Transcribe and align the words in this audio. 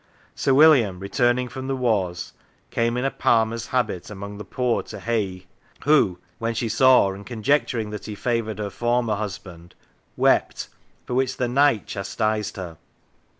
Sir 0.33 0.51
William, 0.55 0.99
returning 0.99 1.47
from 1.47 1.67
the 1.67 1.75
wars, 1.75 2.33
came 2.71 2.97
in 2.97 3.05
a 3.05 3.11
palmer's 3.11 3.67
habit 3.67 4.09
amongst 4.09 4.39
the 4.39 4.43
poor 4.43 4.81
to 4.81 4.99
Haigh, 4.99 5.43
who, 5.83 6.17
when 6.39 6.55
she 6.55 6.69
saw 6.69 7.11
and 7.13 7.23
conjecturing 7.23 7.91
that 7.91 8.07
he 8.07 8.15
favoured 8.15 8.57
her 8.57 8.71
former 8.71 9.13
husband, 9.13 9.75
wept, 10.17 10.69
for 11.05 11.13
which 11.13 11.37
the 11.37 11.47
Knight 11.47 11.85
chastised 11.85 12.57
her. 12.57 12.77